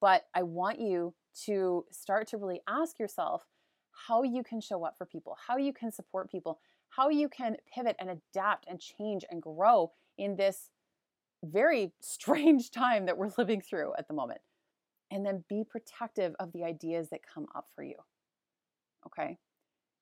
but 0.00 0.24
I 0.34 0.42
want 0.42 0.80
you 0.80 1.14
to 1.44 1.84
start 1.90 2.26
to 2.28 2.38
really 2.38 2.62
ask 2.66 2.98
yourself 2.98 3.44
how 4.08 4.22
you 4.22 4.42
can 4.42 4.60
show 4.60 4.84
up 4.84 4.96
for 4.96 5.06
people, 5.06 5.36
how 5.46 5.58
you 5.58 5.72
can 5.72 5.92
support 5.92 6.30
people, 6.30 6.58
how 6.88 7.10
you 7.10 7.28
can 7.28 7.56
pivot 7.72 7.96
and 7.98 8.10
adapt 8.10 8.66
and 8.68 8.80
change 8.80 9.24
and 9.30 9.42
grow 9.42 9.92
in 10.16 10.36
this 10.36 10.70
very 11.50 11.92
strange 12.00 12.70
time 12.70 13.06
that 13.06 13.16
we're 13.16 13.30
living 13.38 13.60
through 13.60 13.92
at 13.98 14.08
the 14.08 14.14
moment. 14.14 14.40
And 15.10 15.24
then 15.24 15.44
be 15.48 15.62
protective 15.62 16.34
of 16.40 16.52
the 16.52 16.64
ideas 16.64 17.10
that 17.10 17.20
come 17.22 17.46
up 17.54 17.66
for 17.76 17.84
you. 17.84 17.94
Okay. 19.06 19.38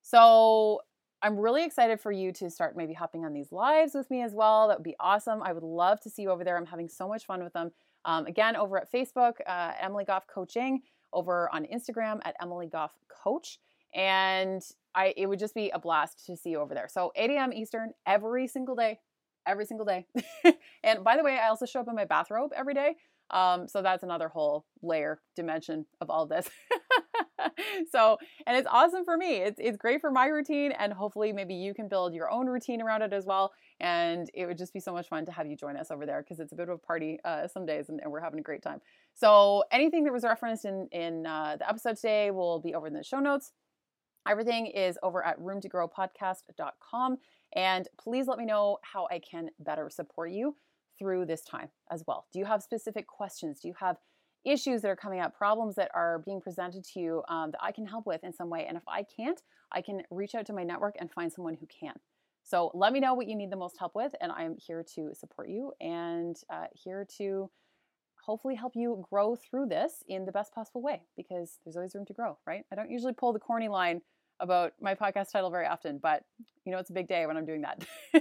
So 0.00 0.80
I'm 1.24 1.38
really 1.38 1.64
excited 1.64 2.00
for 2.00 2.12
you 2.12 2.32
to 2.32 2.50
start 2.50 2.76
maybe 2.76 2.92
hopping 2.92 3.24
on 3.24 3.32
these 3.32 3.52
lives 3.52 3.94
with 3.94 4.10
me 4.10 4.22
as 4.22 4.34
well. 4.34 4.68
That 4.68 4.78
would 4.78 4.84
be 4.84 4.96
awesome. 5.00 5.42
I 5.42 5.52
would 5.52 5.62
love 5.62 6.00
to 6.00 6.10
see 6.10 6.22
you 6.22 6.30
over 6.30 6.44
there. 6.44 6.56
I'm 6.56 6.66
having 6.66 6.88
so 6.88 7.08
much 7.08 7.24
fun 7.24 7.42
with 7.42 7.52
them. 7.52 7.70
Um, 8.04 8.26
again, 8.26 8.56
over 8.56 8.76
at 8.76 8.92
Facebook, 8.92 9.34
uh, 9.46 9.72
Emily 9.80 10.04
Goff 10.04 10.26
Coaching, 10.26 10.82
over 11.14 11.48
on 11.54 11.64
Instagram 11.64 12.20
at 12.24 12.34
Emily 12.42 12.66
Goff 12.66 12.92
Coach. 13.08 13.58
And 13.94 14.62
I, 14.94 15.14
it 15.16 15.26
would 15.26 15.38
just 15.38 15.54
be 15.54 15.70
a 15.70 15.78
blast 15.78 16.26
to 16.26 16.36
see 16.36 16.50
you 16.50 16.60
over 16.60 16.74
there. 16.74 16.88
So 16.90 17.12
8 17.16 17.30
a.m. 17.30 17.52
Eastern 17.52 17.92
every 18.06 18.46
single 18.46 18.74
day, 18.74 18.98
every 19.46 19.66
single 19.66 19.86
day. 19.86 20.06
and 20.84 21.04
by 21.04 21.16
the 21.16 21.22
way, 21.22 21.38
I 21.38 21.48
also 21.48 21.66
show 21.66 21.80
up 21.80 21.88
in 21.88 21.94
my 21.94 22.04
bathrobe 22.04 22.52
every 22.56 22.74
day. 22.74 22.96
Um, 23.30 23.66
so 23.68 23.82
that's 23.82 24.02
another 24.02 24.28
whole 24.28 24.66
layer 24.82 25.20
dimension 25.34 25.86
of 26.00 26.10
all 26.10 26.26
this. 26.26 26.48
so, 27.90 28.18
and 28.46 28.56
it's 28.56 28.68
awesome 28.70 29.04
for 29.04 29.16
me. 29.16 29.36
It's 29.36 29.58
it's 29.58 29.76
great 29.76 30.00
for 30.00 30.10
my 30.10 30.26
routine, 30.26 30.72
and 30.72 30.92
hopefully, 30.92 31.32
maybe 31.32 31.54
you 31.54 31.74
can 31.74 31.88
build 31.88 32.14
your 32.14 32.30
own 32.30 32.46
routine 32.46 32.82
around 32.82 33.02
it 33.02 33.12
as 33.12 33.24
well. 33.24 33.52
And 33.80 34.30
it 34.34 34.46
would 34.46 34.58
just 34.58 34.72
be 34.72 34.80
so 34.80 34.92
much 34.92 35.08
fun 35.08 35.24
to 35.26 35.32
have 35.32 35.46
you 35.46 35.56
join 35.56 35.76
us 35.76 35.90
over 35.90 36.06
there 36.06 36.22
because 36.22 36.38
it's 36.38 36.52
a 36.52 36.56
bit 36.56 36.68
of 36.68 36.74
a 36.74 36.78
party 36.78 37.18
uh, 37.24 37.48
some 37.48 37.66
days, 37.66 37.88
and, 37.88 38.00
and, 38.02 38.12
we're 38.12 38.20
having 38.20 38.38
a 38.38 38.42
great 38.42 38.62
time. 38.62 38.80
So, 39.14 39.64
anything 39.72 40.04
that 40.04 40.12
was 40.12 40.24
referenced 40.24 40.64
in 40.64 40.88
in 40.92 41.26
uh, 41.26 41.56
the 41.58 41.68
episode 41.68 41.96
today 41.96 42.30
will 42.30 42.60
be 42.60 42.74
over 42.74 42.86
in 42.86 42.92
the 42.92 43.02
show 43.02 43.20
notes. 43.20 43.52
Everything 44.28 44.66
is 44.66 44.98
over 45.02 45.24
at 45.24 45.38
roomtogrowpodcast.com. 45.38 47.18
And 47.56 47.88
please 47.99 48.26
let 48.26 48.38
me 48.38 48.44
know 48.44 48.78
how 48.82 49.06
I 49.11 49.18
can 49.18 49.50
better 49.61 49.88
support 49.90 50.30
you 50.30 50.56
through 50.99 51.26
this 51.26 51.42
time 51.42 51.68
as 51.90 52.04
well. 52.06 52.26
Do 52.32 52.38
you 52.38 52.44
have 52.44 52.62
specific 52.62 53.06
questions? 53.06 53.61
Do 53.61 53.68
you 53.68 53.75
have 53.78 53.96
issues 54.44 54.82
that 54.82 54.88
are 54.88 54.96
coming 54.96 55.20
up, 55.20 55.37
problems 55.37 55.75
that 55.76 55.90
are 55.94 56.20
being 56.25 56.40
presented 56.40 56.84
to 56.84 57.00
you 57.00 57.23
um, 57.28 57.50
that 57.52 57.62
I 57.62 57.73
can 57.73 57.87
help 57.87 58.06
with 58.06 58.23
in 58.25 58.32
some 58.32 58.50
way? 58.50 58.66
And 58.66 58.76
if 58.76 58.82
I 58.87 59.04
can't, 59.04 59.40
I 59.73 59.80
can 59.80 60.02
reach 60.11 60.34
out 60.34 60.46
to 60.46 60.52
my 60.52 60.64
network 60.64 60.96
and 60.99 61.11
find 61.11 61.32
someone 61.32 61.54
who 61.54 61.66
can. 61.66 61.94
So 62.42 62.70
let 62.75 62.92
me 62.92 63.00
know 63.00 63.14
what 63.14 63.26
you 63.26 63.37
need 63.37 63.50
the 63.50 63.56
most 63.56 63.78
help 63.78 63.94
with, 63.94 64.14
and 64.20 64.30
I'm 64.30 64.56
here 64.58 64.84
to 64.96 65.12
support 65.14 65.49
you 65.49 65.73
and 65.80 66.37
uh, 66.50 66.66
here 66.75 67.06
to 67.16 67.50
hopefully 68.23 68.54
help 68.54 68.73
you 68.75 69.04
grow 69.11 69.34
through 69.34 69.66
this 69.66 70.02
in 70.08 70.25
the 70.25 70.32
best 70.32 70.54
possible 70.54 70.82
way 70.82 71.02
because 71.16 71.58
there's 71.64 71.76
always 71.76 71.94
room 71.94 72.06
to 72.06 72.12
grow, 72.12 72.38
right? 72.46 72.64
I 72.70 72.75
don't 72.75 72.90
usually 72.90 73.12
pull 73.14 73.32
the 73.32 73.38
corny 73.38 73.68
line 73.68 74.02
about 74.40 74.72
my 74.80 74.94
podcast 74.94 75.32
title 75.32 75.50
very 75.50 75.66
often, 75.66 75.98
but 75.98 76.24
you 76.64 76.72
know, 76.72 76.78
it's 76.78 76.90
a 76.90 76.92
big 76.92 77.08
day 77.08 77.26
when 77.26 77.36
I'm 77.36 77.46
doing 77.46 77.62
that. 77.62 77.84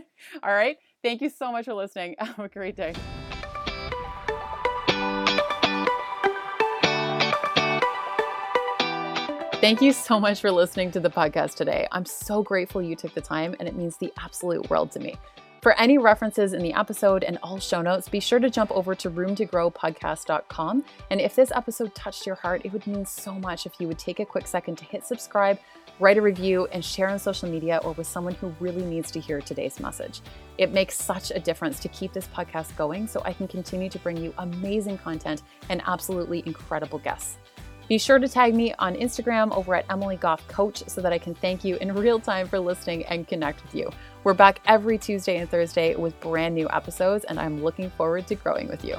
All 0.43 0.53
right. 0.53 0.77
Thank 1.01 1.21
you 1.21 1.29
so 1.29 1.51
much 1.51 1.65
for 1.65 1.73
listening. 1.73 2.15
Have 2.19 2.39
a 2.39 2.49
great 2.49 2.75
day. 2.75 2.93
Thank 9.63 9.81
you 9.81 9.93
so 9.93 10.19
much 10.19 10.41
for 10.41 10.51
listening 10.51 10.91
to 10.91 10.99
the 10.99 11.09
podcast 11.09 11.55
today. 11.55 11.87
I'm 11.93 12.05
so 12.05 12.43
grateful 12.43 12.81
you 12.81 12.97
took 12.97 13.13
the 13.13 13.21
time, 13.21 13.55
and 13.59 13.67
it 13.67 13.77
means 13.77 13.95
the 13.95 14.11
absolute 14.19 14.69
world 14.69 14.91
to 14.91 14.99
me. 14.99 15.15
For 15.61 15.71
any 15.79 15.97
references 15.97 16.51
in 16.51 16.61
the 16.61 16.73
episode 16.73 17.23
and 17.23 17.39
all 17.41 17.57
show 17.57 17.81
notes, 17.81 18.09
be 18.09 18.19
sure 18.19 18.39
to 18.39 18.49
jump 18.49 18.69
over 18.71 18.93
to 18.95 19.09
roomtogrowpodcast.com. 19.09 20.83
And 21.09 21.21
if 21.21 21.33
this 21.37 21.53
episode 21.55 21.95
touched 21.95 22.25
your 22.25 22.35
heart, 22.35 22.63
it 22.65 22.73
would 22.73 22.85
mean 22.85 23.05
so 23.05 23.35
much 23.35 23.65
if 23.65 23.79
you 23.79 23.87
would 23.87 23.97
take 23.97 24.19
a 24.19 24.25
quick 24.25 24.45
second 24.45 24.77
to 24.79 24.83
hit 24.83 25.05
subscribe, 25.05 25.57
write 25.99 26.17
a 26.17 26.21
review, 26.21 26.67
and 26.71 26.83
share 26.83 27.09
on 27.09 27.19
social 27.19 27.49
media 27.49 27.79
or 27.83 27.93
with 27.93 28.07
someone 28.07 28.33
who 28.35 28.53
really 28.59 28.83
needs 28.83 29.11
to 29.11 29.19
hear 29.19 29.41
today's 29.41 29.79
message. 29.79 30.21
It 30.57 30.71
makes 30.71 30.97
such 30.97 31.31
a 31.31 31.39
difference 31.39 31.79
to 31.81 31.87
keep 31.89 32.13
this 32.13 32.27
podcast 32.27 32.75
going 32.75 33.07
so 33.07 33.21
I 33.25 33.33
can 33.33 33.47
continue 33.47 33.89
to 33.89 33.99
bring 33.99 34.17
you 34.17 34.33
amazing 34.37 34.97
content 34.97 35.43
and 35.69 35.81
absolutely 35.85 36.43
incredible 36.45 36.99
guests. 36.99 37.37
Be 37.89 37.97
sure 37.97 38.17
to 38.17 38.29
tag 38.29 38.55
me 38.55 38.73
on 38.79 38.95
Instagram 38.95 39.55
over 39.55 39.75
at 39.75 39.85
Emily 39.89 40.15
Goff 40.15 40.47
Coach 40.47 40.83
so 40.87 41.01
that 41.01 41.11
I 41.11 41.17
can 41.17 41.35
thank 41.35 41.65
you 41.65 41.75
in 41.77 41.93
real 41.93 42.19
time 42.19 42.47
for 42.47 42.57
listening 42.59 43.05
and 43.05 43.27
connect 43.27 43.61
with 43.61 43.75
you. 43.75 43.89
We're 44.23 44.33
back 44.33 44.61
every 44.65 44.97
Tuesday 44.97 45.37
and 45.37 45.49
Thursday 45.49 45.95
with 45.95 46.17
brand 46.21 46.55
new 46.55 46.69
episodes, 46.69 47.25
and 47.25 47.37
I'm 47.37 47.61
looking 47.61 47.89
forward 47.89 48.25
to 48.27 48.35
growing 48.35 48.69
with 48.69 48.85
you. 48.85 48.95